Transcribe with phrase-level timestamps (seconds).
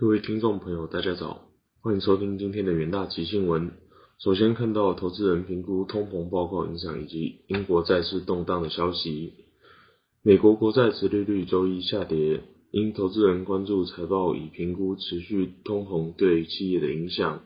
[0.00, 1.48] 各位听众朋友，大家早，
[1.80, 3.72] 欢迎收听今天的元大奇新闻。
[4.20, 9.32] 首先看到投资人评估通膨报告影响以及英国债市动荡的消息。
[10.22, 17.42] 美国国债殖利率周一下跌，因投资人关注财报以评估持续通膨对企业的影响，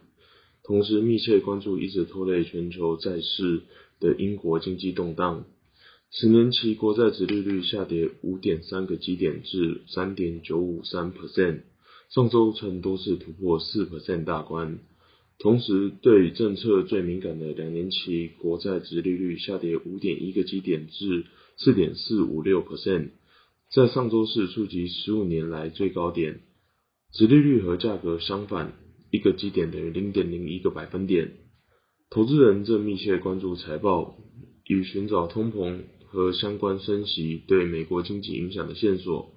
[0.62, 3.62] 同时密切关注一直拖累全球债市
[3.98, 5.46] 的英国经济动荡。
[6.10, 11.62] 十年期国债殖利率下跌五点三个基点至三点九五三 percent。
[12.14, 14.80] 上周曾多次突破四 percent 大关，
[15.38, 21.24] 同时对政策最敏感的两年期国债值利率下跌五点一个基点至
[21.56, 23.12] 四点四五六 percent，
[23.72, 26.40] 在上周四触及十五年来最高点，
[27.14, 28.74] 值利率和价格相反，
[29.10, 31.32] 一个基点等于零点零一个百分点。
[32.10, 34.18] 投资人正密切关注财报，
[34.68, 39.32] 以寻找通膨和相关升息对美国经济影响的线索。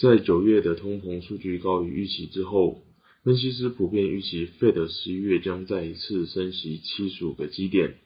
[0.00, 2.84] 在九月的通膨数据高于预期之后，
[3.24, 7.96] 分析师普遍预期 Fed 十一月将再一次升息七十五个基点。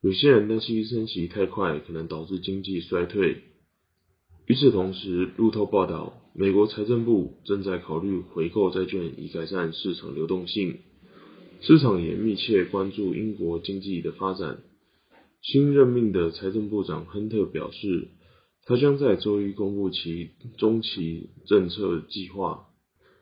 [0.00, 3.36] 有些人担心升息太快可能导致经济衰退。
[4.46, 10.78] 与此同时，路透报道，美国财政部正在考虑回购债券以改善市场流动性。
[11.60, 14.58] 市场也密切关注英国经济的发展。
[15.40, 18.08] 新任命的财政部长亨特表示。
[18.64, 22.66] 他将在周一公布其中期政策计划。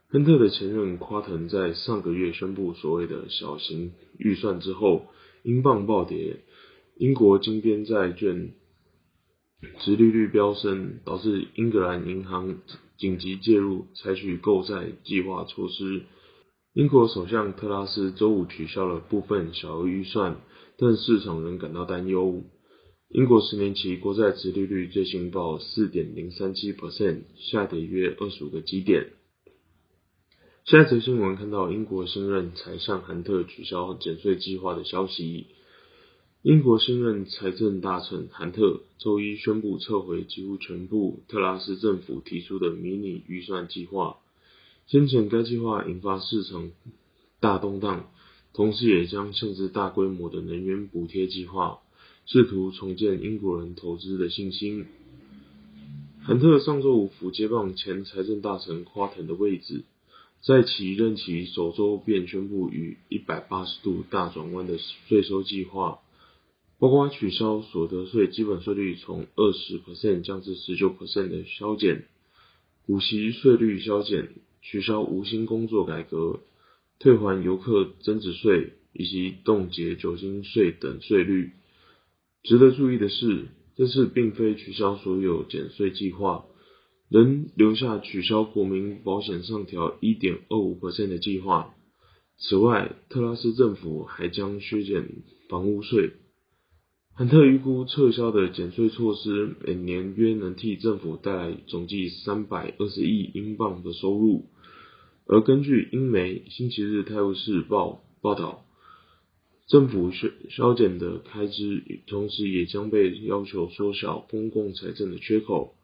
[0.08, 5.06] 亨特的前任夸腾在上个月宣布所谓的小型预算之后，
[5.44, 6.40] 英镑暴跌，
[6.96, 8.50] 英国金边债券
[9.78, 12.56] 殖利率飙升，导致英格兰银行
[12.98, 16.02] 紧急介入，采取购债计划措施。
[16.72, 20.40] 英国首相特拉斯周五取消了部分小额预算，
[20.76, 22.42] 但市场仍感到担忧。
[23.12, 29.08] 英国十年期国债殖利率最新报四点零三七 percent，下跌约二十五个基点。
[30.64, 35.46] 下一则新闻看到英国新任财相韩特取消减税计划的消息。
[36.42, 44.18] 英国新任财政大臣韩特周一宣布撤回几乎全部特拉斯政府提出的迷你预算计划。
[44.86, 46.70] 先前该计划引发市场
[47.40, 48.08] 大动荡，
[48.54, 51.80] 同时也将限制大规模的能源补贴计划。
[52.32, 54.86] 试图重建英国人投资的信心。
[56.22, 59.82] 韩特上周五甫接棒前财政大臣夸腾的位置，
[60.40, 65.98] 在其任期首周便宣布与一百八十度大转弯的税收计划，
[66.78, 72.04] 包括取消所得税基本税率从二十 percent 降至十九 percent 的削减，
[72.86, 74.28] 股息税率削减，
[74.62, 76.38] 取消无薪工作改革，
[77.00, 81.54] 退还游客增值税以及冻结酒精税等税率。
[82.42, 86.46] 值得注意的是，这次并非取消所有减税计划，
[87.10, 91.74] 仍留下取消国民保险上调一点二五的计划。
[92.38, 95.06] 此外，特拉斯政府还将削减
[95.50, 96.12] 房屋税。
[97.14, 104.46] 亨特预估撤销的减税措施每年约能替政府带来总计三百二十亿英镑的收入。
[105.26, 108.64] 而根据英媒《星期日泰晤士报》报道。
[109.70, 115.76] 政府削削减的开支，同时也将被要求缩小公共财政的缺口。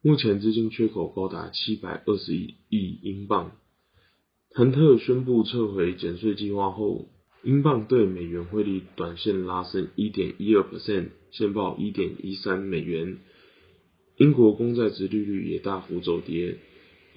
[0.00, 2.56] 目前资金缺口高达七百二十亿
[3.02, 3.52] 英镑。
[4.54, 7.10] 亨特宣布撤回减税计划后，
[7.44, 13.18] 英镑对美元汇率短线拉升一点一二 percent，现报一点一三美元。
[14.16, 16.56] 英国公债值利率也大幅走跌。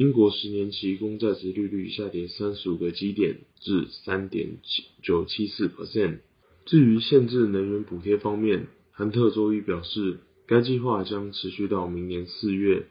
[0.02, 4.58] 英国十年期公债值利率下跌三十五个基点至三点
[5.04, 6.22] 九七四 percent。
[6.66, 10.18] 至于限制能源补贴方面，韩特周一表示，
[10.48, 12.88] 该计划将持续到明年四月，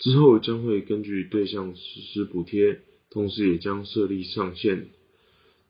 [0.00, 4.88] 之后将会根据对象实施补贴，同时也将设立上限。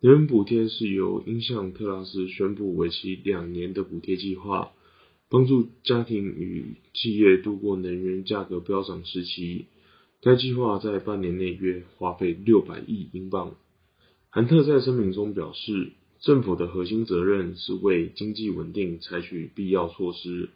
[0.01, 4.73] 能源补贴是由英向特拉斯宣布为期两年的补贴计划，
[5.29, 9.67] 帮助家庭与企业度过能源价格飙涨时期。
[10.21, 13.55] 该计划在半年内约花费六百亿英镑。
[14.31, 20.49] 韩特在声明中表示，政府的核心责任是为经济稳定采取必要措施，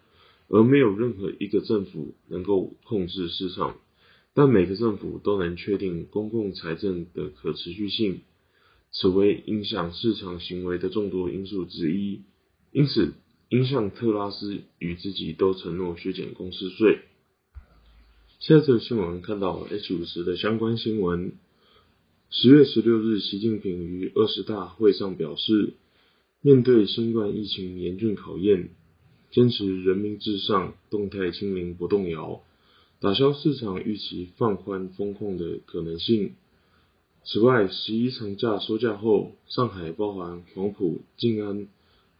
[0.49, 3.76] 而没有任何一个政府能够控制市场。
[4.35, 8.23] 但每个政府都能确定公共财政的可持续性，
[8.91, 12.23] 此为影响市场行为的众多因素之一。
[12.73, 13.12] 因此，
[13.49, 16.99] 英向特拉斯与自己都承诺削减公司税。
[18.44, 21.35] 下则新闻看到 H 五十的相关新闻。
[22.29, 25.75] 十月十六日，习近平于二十大会上表示，
[26.41, 28.71] 面对新冠疫情严峻考验，
[29.31, 32.43] 坚持人民至上，动态清零不动摇，
[32.99, 36.33] 打消市场预期放宽风控的可能性。
[37.25, 41.69] 此外，十一长假收假后，上海包含黄埔、静安、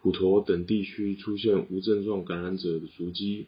[0.01, 3.47] 普陀等地区出现无症状感染者的足迹，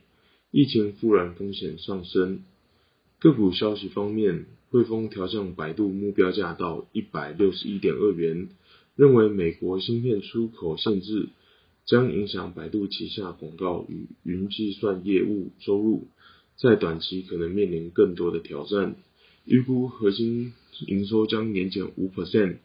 [0.51, 2.43] 疫情复燃风险上升。
[3.25, 8.51] 个股消息方面，汇丰调降百度目标价到一百六十一点二元，
[8.97, 11.31] 认为美国芯片出口限制
[11.87, 16.07] 将影响百度旗下广告与云计算业务收入，
[16.59, 18.95] 在短期可能面临更多的挑战，
[19.47, 20.53] 预估核心。
[20.87, 22.57] 营收将年减五 percent。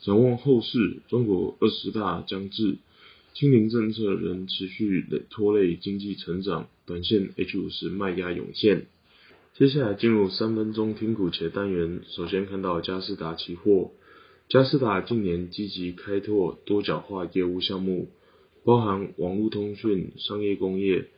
[0.00, 2.78] 展望后市，中国二十大将至，
[3.34, 8.86] 清零政策仍持续拖累经济成长，短线 H 五十卖压涌现。
[9.58, 13.90] 接下来进入三分钟听股且单元，首先看到嘉士达期货。
[14.48, 18.08] 嘉士达近年积极开拓多角化业务项目，
[18.64, 21.08] 包含网络通讯、商业工业、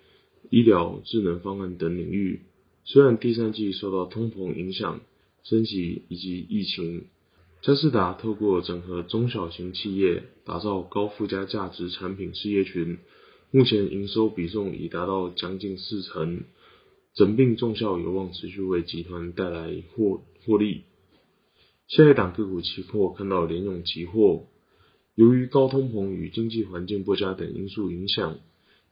[0.48, 2.40] 医疗、智能方案等领域。
[2.84, 5.02] 虽然第三季受到通膨影响，
[5.42, 7.08] 升级以及疫情，
[7.60, 12.96] 嘉士达透过整合中小型企业，打造高附加价值产品事业群，
[13.50, 16.44] 目前营收比重已达到将近四成，
[17.14, 20.84] 整并重效有望持续为集团带来获获利。
[21.88, 24.46] 下一档个股期货看到联咏期货，
[25.14, 28.38] 由于高通膨与经济环境不佳等因素影响，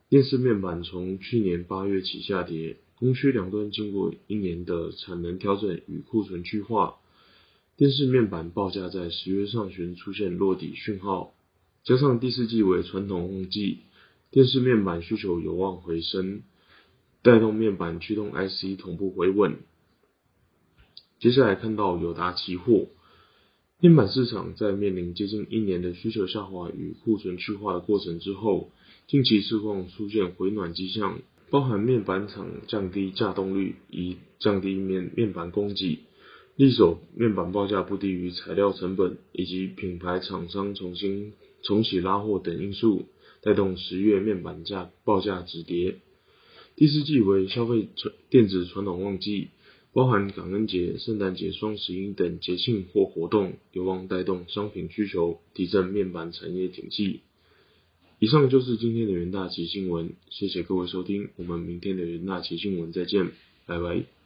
[0.08, 2.78] 电视面板从去年八月起下跌。
[3.00, 6.96] 供需两端经过一年的产能调整与库存去化，
[7.76, 11.32] 电视面板报价在十月上旬出现落底讯号，
[11.84, 13.82] 加上第四季为传统旺季，
[14.32, 16.42] 电视面板需求有望回升，
[17.22, 19.56] 带动面板驱动 IC 同步回稳。
[21.18, 22.86] 接下来看到友达期货，
[23.80, 28.70] 面板市场在面临接近一年的需求下滑与库存去化的过程之后，
[29.06, 31.20] 近期市况出现回暖迹象。
[31.50, 36.00] 包含面板厂降低价动率，以降低面面板供给，
[36.56, 41.32] 力守面板报价不低于材料成本，以及品牌厂商重新
[41.62, 43.06] 重启拉货等因素，
[43.40, 45.96] 带动十月面板价报价止跌。
[46.78, 49.48] 第四季为消费传电子传统旺季，
[49.92, 57.22] 包含感恩节、圣诞节、双十一等节庆或活动，有望带动商品需求，提振面板产业景气。
[58.20, 63.32] 以上就是今天的元大奇新闻，谢谢各位收听，我们明天的元大奇新闻再见，
[63.66, 64.17] 拜拜。